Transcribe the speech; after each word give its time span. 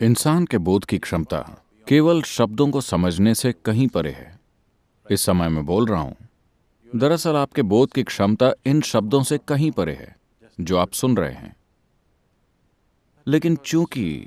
इंसान 0.00 0.44
के 0.44 0.58
बोध 0.58 0.84
की 0.84 0.98
क्षमता 0.98 1.38
केवल 1.86 2.22
शब्दों 2.22 2.70
को 2.70 2.80
समझने 2.80 3.34
से 3.34 3.52
कहीं 3.64 3.88
परे 3.88 4.10
है। 4.10 4.40
इस 5.10 5.20
समय 5.20 5.48
मैं 5.48 5.66
बोल 5.66 5.86
रहा 5.86 6.00
हूँ, 6.00 6.16
दरअसल 6.96 7.36
आपके 7.36 7.62
बोध 7.62 7.92
की 7.92 8.02
क्षमता 8.02 8.52
इन 8.66 8.80
शब्दों 8.80 9.22
से 9.22 9.38
कहीं 9.38 9.70
परे 9.70 9.92
है, 9.92 10.16
जो 10.60 10.76
आप 10.76 10.92
सुन 10.92 11.16
रहे 11.16 11.32
हैं। 11.32 11.56
लेकिन 13.26 13.56
चूँकि 13.56 14.26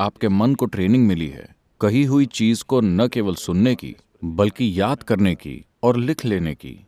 आपके 0.00 0.28
मन 0.28 0.54
को 0.54 0.66
ट्रेनिंग 0.66 1.06
मिली 1.06 1.28
है, 1.28 1.56
कही 1.80 2.04
हुई 2.04 2.26
चीज़ 2.26 2.64
को 2.64 2.80
न 2.80 3.08
केवल 3.08 3.34
सुनने 3.34 3.74
की, 3.74 3.96
बल्कि 4.24 4.80
याद 4.80 5.02
करने 5.02 5.34
की 5.34 5.64
और 5.82 5.96
लिख 5.96 6.24
लेने 6.24 6.54
की, 6.54 6.86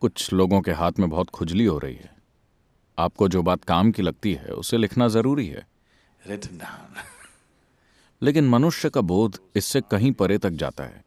कुछ 0.00 0.32
लोगों 0.32 0.60
के 0.60 0.72
हाथ 0.72 0.92
में 0.98 1.10
बहुत 1.10 1.30
खुजली 1.30 1.64
हो 1.64 1.78
रही 1.78 1.94
है। 1.94 2.17
आपको 2.98 3.28
जो 3.28 3.42
बात 3.42 3.64
काम 3.64 3.90
की 3.92 4.02
लगती 4.02 4.34
है 4.34 4.48
उसे 4.48 4.76
लिखना 4.76 5.08
ज़रूरी 5.08 5.46
है। 5.46 5.66
लेकिन 8.22 8.48
मनुष्य 8.48 8.90
का 8.90 9.00
बोध 9.00 9.38
इससे 9.56 9.80
कहीं 9.80 10.12
परे 10.12 10.38
तक 10.38 10.50
जाता 10.50 10.84
है। 10.84 11.04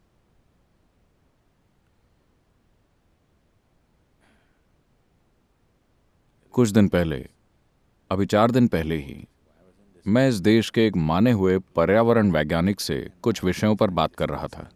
कुछ 6.52 6.68
दिन 6.68 6.88
पहले 6.88 7.28
अभी 8.10 8.26
चार 8.26 8.50
दिन 8.50 8.68
पहले 8.68 8.96
ही 8.96 9.28
मैं 10.06 10.28
इस 10.28 10.34
देश 10.34 10.70
के 10.70 10.86
एक 10.86 10.96
माने 10.96 11.32
हुए 11.32 11.58
पर्यावरण 11.58 12.30
वैज्ञानिक 12.30 12.80
से 12.80 13.10
कुछ 13.22 13.44
विषयों 13.44 13.76
पर 13.76 13.90
बात 13.90 14.14
कर 14.14 14.28
रहा 14.28 14.46
था। 14.46 14.70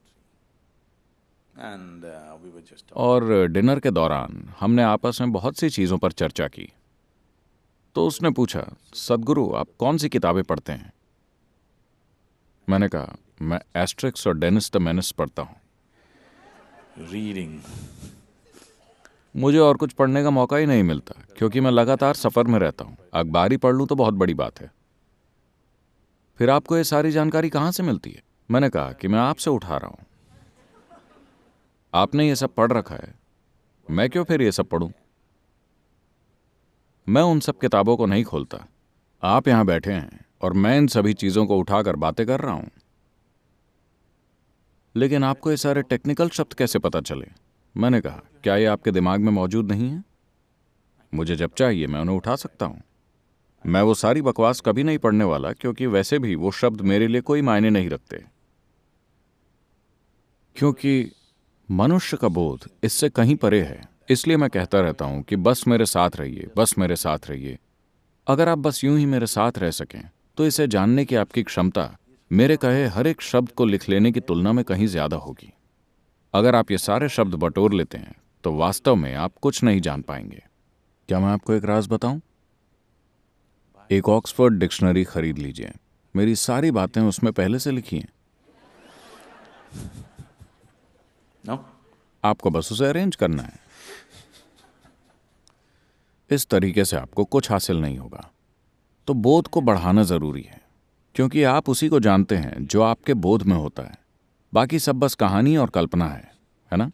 Uh. 1.57 2.93
और 2.93 3.47
डिनर 3.47 3.81
के 3.81 3.91
दौरान 3.91 4.55
हमने 4.61 4.83
आपस 4.83 5.19
में 5.21 5.33
बहुत 5.33 5.57
सी 5.57 5.71
चीज़ों 5.71 5.99
पर 5.99 6.13
चर्चा 6.13 6.49
की। 6.49 6.73
तो 7.97 8.07
उसने 8.07 8.31
पूछा 8.31 8.63
सदगुरु 8.95 9.53
आप 9.57 9.69
कौन 9.79 9.99
सी 9.99 10.09
किताबें 10.09 10.43
पढ़ते 10.45 10.73
हैं? 10.73 10.93
मैंने 12.69 12.89
कहा 12.89 13.17
मैं 13.43 13.61
एस्ट्रिक्स 13.77 14.27
और 14.27 14.37
डेनिस 14.39 14.73
द 14.73 14.77
मेनिस 14.77 15.11
पढ़ता 15.13 15.43
हूँ। 15.43 15.57
रीडिंग 17.13 17.61
मुझे 19.35 19.59
और 19.59 19.77
कुछ 19.77 19.93
पढ़ने 19.93 20.23
का 20.23 20.31
मौका 20.31 20.57
ही 20.57 20.67
नहीं 20.67 20.83
मिलता 20.83 21.15
क्योंकि 21.39 21.61
मैं 21.61 21.71
लगातार 21.71 22.15
सफ़र 22.15 22.45
में 22.45 22.59
रहता 22.59 22.85
हूँ। 22.85 22.97
अखबार 23.15 23.53
ही 23.53 23.57
पढ़ 23.57 23.75
लूँ 23.75 23.87
तो 23.87 23.95
बहुत 23.95 24.15
बड़ी 24.15 24.35
बात 24.35 24.61
है। 24.61 24.71
फिर 26.37 26.51
आपको 26.51 26.77
ये 26.77 26.85
सारी 26.85 27.11
जानकारी 27.11 27.51
कहाँ 27.51 27.73
से 27.73 27.83
मिलती 27.83 28.11
है? 28.11 28.23
मैंने 28.51 28.69
कहा 28.69 28.93
कि 28.93 29.09
मैं 29.09 29.19
आपसे 29.19 29.51
उठा 29.51 29.77
रहा 29.77 29.89
हूँ। 29.89 30.07
आपने 31.95 32.29
ये 32.29 32.37
सब 32.37 32.55
पढ़ 32.55 32.73
रखा 32.73 32.95
है। 32.95 33.15
मैं 33.91 34.11
क्यों 34.11 34.25
फिर 34.25 34.43
ये 34.43 34.53
सब 34.53 34.69
पढ़ूं? 34.69 34.91
मैं 37.09 37.23
उन 37.23 37.41
सब 37.41 37.59
किताबों 37.59 37.97
को 37.97 38.07
नहीं 38.07 38.25
खोलता। 38.25 38.69
आप 39.23 39.49
यहाँ 39.49 39.67
बैठे 39.67 39.93
हैं 39.93 40.25
और 40.43 40.53
मैं 40.53 40.79
इन 40.79 40.87
सभी 40.87 41.15
चीज़ों 41.15 41.47
को 41.47 41.59
उठाकर 41.59 41.97
बातें 41.97 42.27
कर 42.27 42.41
रहा 42.41 42.55
हूँ। 42.55 42.71
लेकिन 44.97 45.25
आपको 45.25 45.51
ये 45.51 45.57
सारे 45.57 45.83
टेक्निकल 45.83 46.29
शब्द 46.29 46.55
कैसे 46.55 46.79
पता 46.79 47.01
चले? 47.01 47.27
मैंने 47.77 48.01
कहा, 48.01 48.21
क्या 48.43 48.57
ये 48.57 48.67
आपके 48.67 48.91
दिमाग 48.91 49.21
में 49.21 49.33
मौजूद 49.33 49.73
नहीं 49.73 49.91
है? 49.91 50.05
मुझे 51.15 51.37
जब 51.37 51.55
चाहिए, 51.55 51.87
मैं 51.87 52.01
उन्हें 52.01 52.17
उठा 52.17 52.37
सकता 52.37 52.67
हूँ। 52.67 52.83
मैं 53.67 53.83
वो 53.83 53.95
सारी 53.95 54.23
बकवास 54.23 54.61
कभी 54.61 54.83
नहीं 54.83 54.99
पढ़ने 54.99 55.25
वाला, 55.25 55.53
क्योंकि 55.53 55.87
वैसे 55.87 56.19
भी 56.19 56.35
वो 56.35 56.51
शब्द 56.51 56.81
मेरे 56.81 57.09
लिए 57.09 57.21
कोई 57.21 57.43
मायने 57.43 57.71
नहीं 57.71 57.91
रखते। 57.91 58.25
क्योंकि 60.57 61.13
मनुष्य 61.71 62.17
का 62.17 62.29
बोध 62.29 62.71
इससे 62.85 63.09
कहीं 63.09 63.37
परे 63.37 63.63
है। 63.63 63.96
इसलिए 64.09 64.37
मैं 64.37 64.49
कहता 64.51 64.81
रहता 64.81 65.05
हूँ 65.05 65.23
कि 65.23 65.37
बस 65.37 65.67
मेरे 65.69 65.87
साथ 65.87 66.17
रहिए 66.17 66.49
बस 66.57 66.75
मेरे 66.79 66.97
साथ 66.97 67.31
रहिए। 67.31 67.59
अगर 68.27 68.49
आप 68.49 68.59
बस 68.59 68.83
यूँ 68.85 68.99
ही 68.99 69.07
मेरे 69.07 69.27
साथ 69.27 69.59
रह 69.59 69.71
सकें 69.71 70.03
तो 70.39 70.47
इसे 70.47 70.67
जानने 70.69 71.05
की 71.05 71.17
आपकी 71.17 71.43
क्षमता 71.43 71.97
मेरे 72.31 72.57
कहे 72.57 72.87
हर 72.87 73.07
एक 73.07 73.21
शब्द 73.23 73.51
को 73.51 73.65
लिख 73.65 73.89
लेने 73.89 74.13
की 74.13 74.21
तुलना 74.21 74.53
में 74.53 74.65
कहीं 74.65 74.87
ज़्यादा 74.87 75.17
होगी। 75.17 75.53
अगर 76.35 76.55
आप 76.55 76.71
ये 76.71 76.79
सारे 76.79 77.09
शब्द 77.09 77.35
बटोर 77.37 77.73
लेते 77.73 77.99
हैं 77.99 78.15
तो 78.45 78.53
वास्तव 78.53 78.95
में 78.97 79.15
आप 79.15 79.33
कुछ 79.43 79.63
नहीं 79.65 79.81
जान 79.81 80.03
पाएँगे। 80.03 80.43
क्या 81.09 81.21
मैं 81.21 81.29
आपको 81.29 81.53
एक 81.55 81.65
राज 81.65 81.89
बताऊँ? 81.89 82.21
एक 83.91 84.09
ऑक्सफोर्ड 84.09 84.59
डिक्शनरी 84.59 85.05
खरीद 85.05 85.39
लीजिए। 85.39 85.73
मेरी 86.15 86.35
सारी 86.37 86.71
बातें 86.73 87.01
उसमें 87.03 87.33
पहले 87.33 87.59
से 87.59 87.71
लिखी 87.71 87.97
हैं। 87.97 88.09
No? 91.45 91.59
आपको 92.25 92.51
बस 92.51 92.73
उसे 92.73 92.87
अरेंज 92.87 93.17
करना 93.17 93.43
है। 93.43 93.65
इस 96.31 96.47
तरीके 96.47 96.85
से 96.85 96.97
आपको 96.97 97.25
कुछ 97.25 97.51
हासिल 97.51 97.77
नहीं 97.77 97.99
होगा। 97.99 98.31
तो 99.09 99.15
बोध 99.15 99.47
को 99.47 99.61
बढ़ाना 99.61 100.03
ज़रूरी 100.03 100.43
है, 100.43 100.61
क्योंकि 101.17 101.43
आप 101.43 101.69
उसी 101.69 101.89
को 101.89 102.01
जानते 102.01 102.37
हैं 102.37 102.67
जो 102.67 102.83
आपके 102.83 103.15
बोध 103.17 103.43
में 103.43 103.57
होता 103.57 103.83
है। 103.83 103.99
बाकी 104.53 104.79
सब 104.79 104.97
बस 104.97 105.15
कहानी 105.15 105.57
और 105.57 105.71
कल्पना 105.71 106.09
है 106.09 106.31
है 106.71 106.79
ना? 106.79 106.91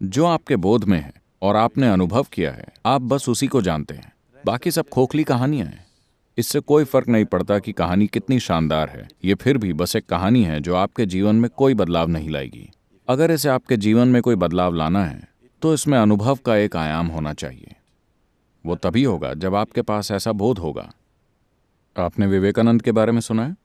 जो 0.00 0.24
आपके 0.24 0.56
बोध 0.56 0.84
में 0.84 0.98
है 0.98 1.12
और 1.42 1.56
आपने 1.56 1.88
अनुभव 1.88 2.26
किया 2.32 2.52
है, 2.52 2.66
आप 2.86 3.02
बस 3.02 3.28
उसी 3.28 3.46
को 3.46 3.62
जानते 3.62 3.94
हैं। 3.94 4.12
बाकी 4.44 4.70
सब 4.70 4.88
खोखली 4.88 5.24
कहानियाँ 5.24 5.66
हैं। 5.66 5.84
इससे 6.38 6.60
कोई 6.60 6.84
फ़र्क 6.84 7.08
नहीं 7.08 7.24
पड़ता 7.24 7.58
कि 7.58 7.72
कहानी 7.72 8.06
कितनी 8.06 8.38
शानदार 8.40 8.88
है। 8.88 9.06
ये 9.24 9.34
फिर 9.34 9.58
भी 9.58 9.72
बस 9.72 9.96
एक 9.96 10.06
कहानी 10.06 10.42
है 10.44 10.60
जो 10.60 10.74
आपके 10.74 11.06
जीवन 11.06 11.36
में 11.36 11.48
कोई 11.50 11.74
बदलाव 11.74 12.08
नहीं 12.08 12.30
लाएगी। 12.30 12.68
अगर 13.08 13.30
इसे 13.30 13.48
आपके 13.48 13.76
जीवन 13.76 14.08
में 14.08 14.20
कोई 14.22 14.34
बदलाव 14.36 14.74
लाना 14.74 15.04
है 15.04 15.28
तो 15.62 15.72
इसमें 15.74 15.98
अनुभव 15.98 16.38
का 16.46 16.56
एक 16.56 16.76
आयाम 16.76 17.06
होना 17.06 17.32
चाहिए। 17.34 17.74
वो 18.66 18.76
तभी 18.76 19.04
होगा 19.04 19.34
जब 19.34 19.54
आपके 19.54 19.82
पास 19.82 20.10
ऐसा 20.10 20.32
बोध 20.32 20.58
होगा। 20.58 20.92
आपने 21.96 22.26
विवेकानंद 22.26 22.82
के 22.82 22.92
बारे 22.92 23.12
में 23.12 23.20
सुना 23.20 23.46
है? 23.46 23.56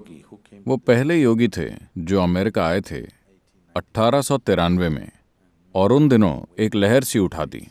who 0.00 0.32
came. 0.32 0.60
वो 0.68 0.76
पहले 0.76 1.22
योगी 1.22 1.48
थे 1.48 1.74
जो 1.98 2.22
अमेरिका 2.22 2.66
आए 2.66 2.80
थे 2.80 3.00
अट्ठारह 3.76 4.68
में 4.68 5.12
और 5.74 5.92
उन 5.92 6.08
दिनों 6.08 6.42
एक 6.58 6.74
लहर 6.74 7.04
सी 7.04 7.18
उठा 7.18 7.44
दी। 7.44 7.68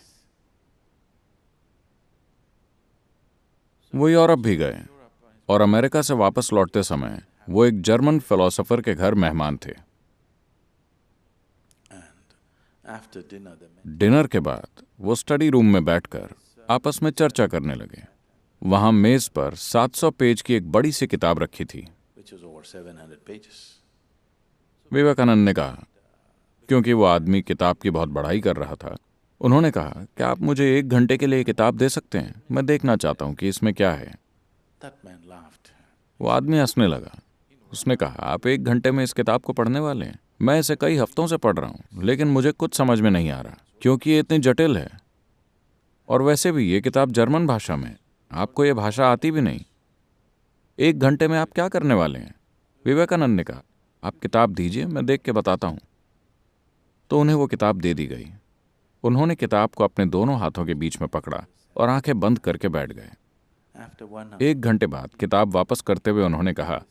वो 3.95 4.09
यूरोप 4.09 4.39
भी 4.39 4.55
गए 4.55 4.83
और 5.49 5.61
अमेरिका 5.61 6.01
से 6.01 6.13
वापस 6.13 6.53
लौटते 6.53 6.83
समय 6.83 7.21
वो 7.49 7.65
एक 7.65 7.81
जर्मन 7.81 8.19
फिलोसोफर 8.19 8.81
के 8.81 8.93
घर 8.93 9.13
मेहमान 9.13 9.59
थे। 9.65 9.92
डिनर 13.87 14.27
के 14.27 14.39
बाद 14.39 14.67
वो 14.99 15.15
स्टडी 15.15 15.49
रूम 15.49 15.73
में 15.73 15.85
बैठकर 15.85 16.33
आपस 16.69 17.03
में 17.03 17.11
चर्चा 17.11 17.47
करने 17.47 17.75
लगे। 17.75 18.03
वहाँ 18.63 18.91
मेज 18.91 19.27
पर 19.27 19.55
700 19.55 20.11
पेज 20.11 20.41
की 20.41 20.53
एक 20.53 20.71
बड़ी 20.71 20.91
सी 20.91 21.07
किताब 21.07 21.39
रखी 21.39 21.65
थी। 21.65 21.87
which 22.19 22.33
was 22.33 22.43
over 22.43 22.65
700 22.67 23.25
pages. 23.29 23.59
Vivekananda 24.91 25.45
ने 25.45 25.53
कहा 25.53 25.83
क्योंकि 26.67 26.93
वो 26.93 27.03
आदमी 27.03 27.41
किताब 27.41 27.77
की 27.77 27.89
बहुत 27.89 28.09
बड़ाई 28.09 28.41
कर 28.41 28.55
रहा 28.55 28.75
था 28.75 28.95
उन्होंने 29.41 29.71
कहा 29.71 30.05
क्या 30.17 30.27
आप 30.27 30.41
मुझे 30.41 30.79
एक 30.79 30.89
घंटे 30.89 31.17
के 31.17 31.27
लिए 31.27 31.43
किताब 31.43 31.77
दे 31.77 31.89
सकते 31.89 32.17
हैं? 32.17 32.41
मैं 32.51 32.65
देखना 32.65 32.95
चाहता 32.95 33.25
हूँ 33.25 33.35
कि 33.35 33.49
इसमें 33.49 33.73
क्या 33.73 33.91
है. 33.91 34.15
वो 36.21 36.27
आदमी 36.27 36.57
हंसने 36.57 36.87
लगा। 36.87 37.19
उसने 37.71 37.95
कहा 37.95 38.13
आप 38.13 38.47
एक 38.47 38.63
घंटे 38.63 38.91
में 38.91 39.03
इस 39.03 39.13
किताब 39.13 39.41
को 39.41 39.53
पढ़ने 39.53 39.79
वाले 39.79 40.05
हैं? 40.05 40.19
मैं 40.43 40.59
इसे 40.59 40.75
कई 40.75 40.97
हफ्तों 40.97 41.27
से 41.27 41.37
पढ़ 41.37 41.59
रहा 41.59 41.69
हूँ 41.69 42.03
लेकिन 42.03 42.27
मुझे 42.27 42.51
कुछ 42.51 42.73
समझ 42.73 43.01
में 43.01 43.11
नहीं 43.11 43.31
आ 43.31 43.41
रहा 43.41 43.57
क्योंकि 43.81 44.11
ये 44.11 44.19
इतनी 44.19 44.39
जटिल 44.39 44.77
है। 44.77 44.99
और 46.09 46.21
वैसे 46.21 46.51
भी 46.51 46.71
ये 46.71 46.81
किताब 46.81 47.11
जर्मन 47.11 47.47
भाषा 47.47 47.75
में 47.75 47.95
आपको 48.31 48.65
ये 48.65 48.73
भाषा 48.73 49.11
आती 49.11 49.31
भी 49.31 49.41
नहीं। 49.41 49.65
एक 50.79 50.99
घंटे 50.99 51.27
में 51.27 51.37
आप 51.39 51.51
क्या 51.51 51.67
करने 51.67 51.93
वाले 51.93 52.19
हैं? 52.19 52.35
विवेकानंद 52.85 53.37
ने 53.37 53.43
कहा 53.43 53.61
आप 54.03 54.13
किताब 54.21 54.53
दीजिए 54.53 54.85
मैं 54.85 55.05
देख 55.05 55.21
के 55.21 55.31
बताता 55.31 55.67
हूँ। 55.67 55.79
तो 57.09 57.19
उन्हें 57.19 57.35
वो 57.35 57.47
किताब 57.47 57.75
दे 57.75 57.93
दी 57.93 58.07
गई। 58.07 58.29
उन्होंने 59.03 59.35
किताब 59.35 59.69
को 59.69 59.83
अपने 59.83 60.05
दोनों 60.05 60.39
हाथों 60.39 60.65
के 60.65 60.73
बीच 60.73 61.01
में 61.01 61.07
पकड़ा 61.07 61.45
और 61.77 61.89
आँखें 61.89 62.19
बंद 62.19 62.39
करके 62.39 62.67
बैठ 62.67 62.91
गए। 62.91 63.09
एक 64.41 64.61
घंटे 64.61 64.87
बाद 64.87 65.09
किताब 65.19 65.53
वापस 65.53 65.81
करते 65.81 66.11
हुए 66.11 66.23
उन्होंने 66.23 66.53
कहा 66.53 66.83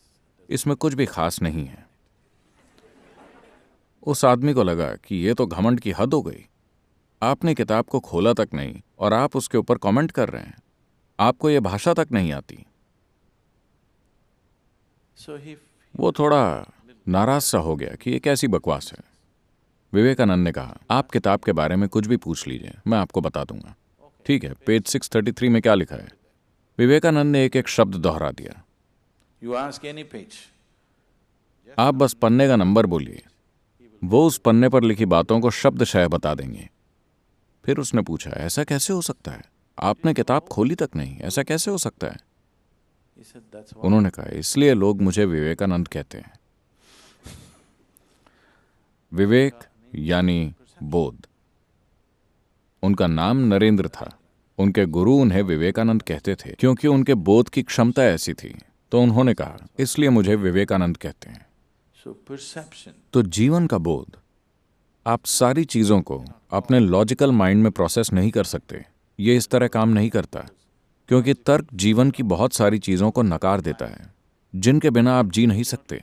इसमें 0.51 0.77
कुछ 0.77 0.95
भी 0.95 1.07
खास 1.07 1.43
नहीं 1.43 1.67
है। 1.67 1.92
उस 4.03 4.25
आदमी 4.25 4.53
को 4.53 4.63
लगा 4.63 4.95
कि 4.95 5.17
ये 5.17 5.35
तो 5.35 5.47
घमंड 5.47 5.81
की 5.81 5.91
हद 5.91 6.15
हो 6.15 6.23
गई। 6.23 6.47
आपने 7.23 7.55
किताब 7.55 7.85
को 7.85 8.01
खोला 8.01 8.33
तक 8.33 8.49
नहीं 8.55 8.81
और 8.99 9.13
आप 9.13 9.37
उसके 9.37 9.59
ऊपर 9.59 9.79
कमेंट 9.79 10.13
कर 10.13 10.29
रहे 10.29 10.43
हैं। 10.43 10.59
आपको 11.21 11.51
ये 11.51 11.61
भाषा 11.61 11.95
तक 11.95 12.09
नहीं 12.13 12.33
आती। 12.33 12.67
वो 15.97 16.13
थोड़ा 16.13 16.73
नाराज़ 17.09 17.43
सा 17.43 17.59
हो 17.59 17.77
गया 17.77 17.95
कि 17.95 18.11
ये 18.11 18.19
कैसी 18.19 18.49
बकवास 18.49 18.93
है। 18.93 18.99
विवेकानंद 19.93 20.45
ने 20.45 20.53
कहा 20.53 20.79
आप 20.91 21.11
किताब 21.11 21.41
के 21.41 21.53
बारे 21.53 21.77
में 21.77 21.89
कुछ 21.89 22.07
भी 22.07 22.17
पूछ 22.17 22.47
लीजिए 22.47 22.75
मैं 22.87 22.99
आपको 22.99 23.21
बता 23.21 23.45
दूँगा। 23.45 23.77
ठीक 24.27 24.45
है 24.45 24.55
पेज 24.67 24.83
633 24.83 25.49
में 25.49 25.63
क्या 25.63 25.75
लिखा 25.75 25.97
है? 25.97 26.09
विवेकानंद 26.79 27.33
ने 27.33 27.45
एक 27.45 27.57
एक 27.57 27.69
शब्द 27.69 27.95
दोहरा 27.95 28.31
दिया। 28.31 28.65
You 29.45 29.55
ask 29.55 29.79
any 29.79 30.05
page. 30.05 30.35
आप 31.79 31.95
बस 31.95 32.15
पन्ने 32.15 32.49
का 32.49 32.57
नंबर 32.57 32.87
बोलिए। 32.87 33.23
वो 34.05 34.27
उस 34.27 34.39
पन्ने 34.39 34.69
पर 34.69 34.83
लिखी 34.83 35.07
बातों 35.07 35.41
को 35.41 35.51
शब्दशः 35.51 36.09
बता 36.09 36.35
देंगे। 36.35 36.71
फिर 37.65 37.79
उसने 37.79 38.03
पूछा, 38.03 38.31
ऐसा 38.31 38.65
कैसे 38.65 38.93
हो 38.93 39.03
सकता 39.03 39.31
है? 39.31 39.43
आपने 39.79 40.15
किताब 40.15 40.43
खोली 40.43 40.75
तक 40.75 40.91
नहीं, 40.97 41.19
ऐसा 41.19 41.43
कैसे 41.43 41.71
हो 41.71 41.79
सकता 41.79 42.07
है. 42.07 42.17
उन्होंने 43.77 44.11
कहा, 44.11 44.27
इसलिए 44.27 44.75
लोग 44.75 45.03
मुझे 45.03 45.25
विवेकानंद 45.25 45.89
कहते 45.89 46.19
हैं। 46.19 46.33
विवेक 49.13 49.55
यानी 49.95 50.55
बोध। 50.83 51.27
उनका 52.83 53.07
नाम 53.07 53.37
नरेंद्र 53.37 53.89
था। 53.89 54.19
उनके 54.59 54.87
गुरु 54.87 55.13
उन्हें 55.13 55.43
विवेकानंद 55.43 56.03
कहते 56.03 56.35
थे, 56.35 56.53
क्योंकि 56.53 56.89
उनके 56.89 57.15
बोध 57.15 57.49
की 57.49 57.63
क्षमता 57.63 58.05
ऐसी 58.05 58.35
थी। 58.35 58.59
तो 58.93 59.03
उन्होंने 59.03 59.35
कहा, 59.35 59.57
इसलिए 59.79 60.11
मुझे 60.11 60.35
विवेकानंद 60.35 60.97
कहते 60.97 61.31
हैं। 61.31 61.47
तो 63.13 63.23
जीवन 63.23 63.67
का 63.67 63.79
बोध। 63.79 64.17
आप 65.07 65.25
सारी 65.25 65.65
चीज़ों 65.65 66.01
को 66.03 66.25
अपने 66.53 66.81
लॉजिकल 66.81 67.33
माइंड 67.33 67.63
में 67.63 67.71
प्रोसेस 67.73 68.13
नहीं 68.13 68.31
कर 68.31 68.45
सकते। 68.45 68.85
ये 69.19 69.37
इस 69.37 69.49
तरह 69.49 69.69
काम 69.69 69.89
नहीं 69.89 70.11
करता, 70.11 70.41
क्योंकि 71.09 71.35
तर्क 71.35 71.69
जीवन 71.75 72.11
की 72.11 72.23
बहुत 72.23 72.53
सारी 72.53 72.79
चीज़ों 72.79 73.11
को 73.11 73.23
नकार 73.23 73.61
देता 73.61 73.87
है, 73.87 74.13
जिनके 74.55 74.91
बिना 74.91 75.19
आप 75.19 75.31
जी 75.31 75.47
नहीं 75.47 75.63
सकते। 75.63 76.03